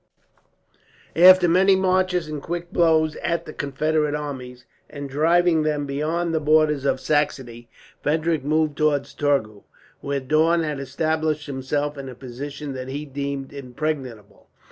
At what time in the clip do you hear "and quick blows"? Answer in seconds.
2.27-3.17